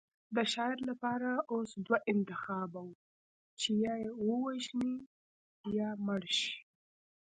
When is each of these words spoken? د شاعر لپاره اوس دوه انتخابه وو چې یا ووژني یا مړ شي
د 0.35 0.37
شاعر 0.53 0.77
لپاره 0.89 1.29
اوس 1.51 1.69
دوه 1.85 1.97
انتخابه 2.13 2.79
وو 2.85 2.99
چې 3.59 3.69
یا 3.85 3.95
ووژني 4.27 4.93
یا 5.79 5.89
مړ 6.05 6.21
شي 6.39 6.57